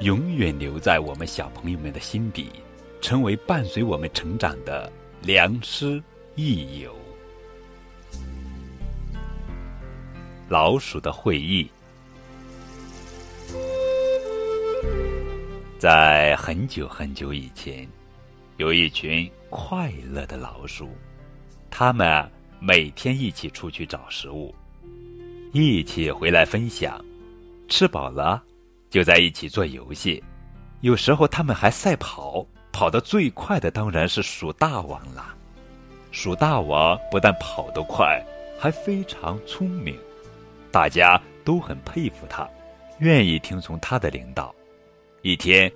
[0.00, 2.50] 永远留在我们小朋友们的心底，
[3.00, 4.90] 成为伴随我们成长的
[5.22, 6.00] 良师
[6.36, 6.94] 益友。
[10.48, 11.68] 老鼠的会议，
[15.80, 17.86] 在很久很久以前，
[18.56, 20.90] 有一群快乐的老鼠，
[21.70, 22.24] 它们
[22.60, 24.54] 每天一起出去找食物，
[25.52, 27.04] 一起回来分享，
[27.68, 28.44] 吃饱了。
[28.90, 30.22] 就在一起做游戏，
[30.80, 35.34] 有时候他们还赛跑，跑得最快的当然是鼠大王了。
[36.10, 38.24] 鼠大王不但跑得快，
[38.58, 39.96] 还非常聪明，
[40.72, 42.48] 大家都很佩服他，
[42.98, 44.54] 愿意听从他的领导。
[45.20, 45.70] 一天，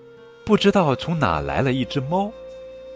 [0.47, 2.33] 不知道从哪来了一只猫，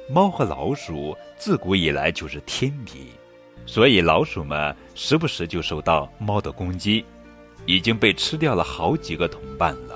[0.09, 3.09] 猫和老鼠自古以来就是天敌，
[3.67, 7.05] 所以老鼠们时不时就受到猫的攻击，
[7.67, 9.96] 已经被吃掉了好几个同伴了。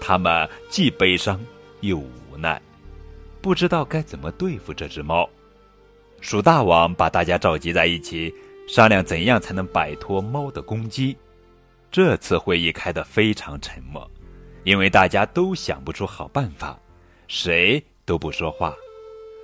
[0.00, 1.40] 他们既悲伤
[1.80, 2.60] 又无奈，
[3.40, 5.28] 不知道该怎么对付这只猫。
[6.20, 8.34] 鼠大王把大家召集在一起，
[8.66, 11.16] 商量怎样才能摆脱猫的攻击。
[11.90, 14.08] 这次会议开得非常沉默，
[14.64, 16.78] 因为大家都想不出好办法，
[17.26, 18.74] 谁都不说话。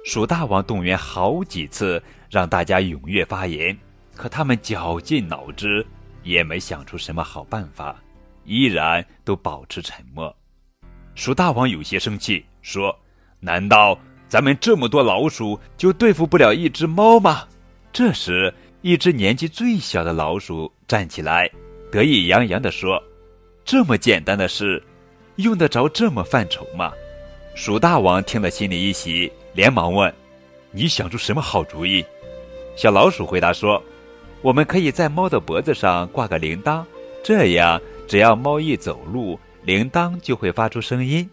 [0.04, 2.00] 鼠大王动员好几次，
[2.30, 3.76] 让大家踊跃发言，
[4.14, 5.84] 可他们绞尽脑汁，
[6.22, 7.96] 也没想出什么好办法，
[8.44, 10.32] 依然都保持沉默。
[11.26, 12.96] 鼠大王有些生气，说
[13.42, 13.98] ：“难道
[14.28, 17.42] 咱们这么多老鼠就对付不了一只猫吗？”
[17.92, 21.50] 这时，一只年纪最小的老鼠站起来，
[21.90, 23.02] 得意洋洋地说
[23.66, 24.80] ：“这么简单的事，
[25.34, 26.92] 用得着这么犯愁吗？”
[27.56, 30.14] 鼠大王听了心里一喜，连忙问
[30.70, 32.04] ：“你想出什么好主意？”
[32.78, 33.82] 小老鼠回答说
[34.42, 36.84] ：“我们可以在猫的脖子上挂个铃铛，
[37.24, 41.28] 这样只要猫一走路。”铃铛就会发出声音，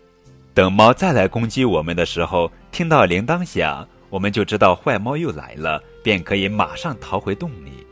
[0.55, 7.85] 等猫再来攻击我们的时候，听到铃铛响，我们就知道坏猫又来了，便可以马上逃回洞里。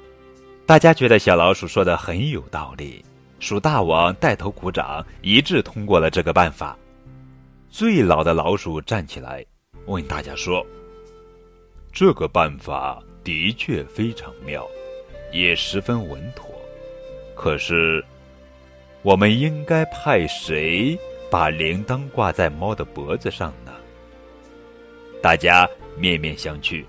[0.65, 3.05] 大家觉得小老鼠说的很有道理，
[3.39, 6.75] 鼠大王带头鼓掌，一致通过了这个办法。
[7.69, 9.45] 最老的老鼠站起来，
[9.85, 10.65] 问大家说
[11.93, 14.67] ：“这个办法的确非常妙，
[15.31, 16.47] 也十分稳妥，
[17.35, 18.03] 可是……”
[19.03, 20.97] 我们应该派谁
[21.29, 23.71] 把铃铛挂在猫的脖子上呢？
[25.23, 25.67] 大家
[25.97, 26.85] 面面相觑，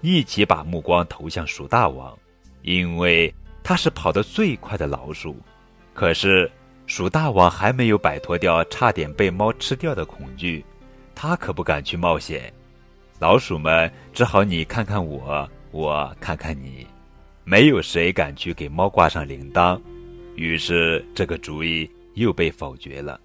[0.00, 2.16] 一起把目光投向鼠大王，
[2.62, 3.32] 因为
[3.64, 5.36] 他是跑得最快的老鼠。
[5.92, 6.48] 可是
[6.86, 10.64] 鼠大王还没有摆脱掉差点被猫吃掉的恐惧，
[11.16, 12.52] 他可不敢去冒险。
[13.18, 16.86] 老鼠们只好你看看我，我看看你，
[17.42, 19.80] 没有谁敢去给猫挂上铃铛。
[20.36, 23.18] 于是，这个主意又被否决了。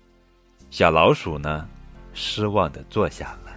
[0.70, 1.68] 小老鼠呢，
[2.14, 3.52] 失望的坐下了。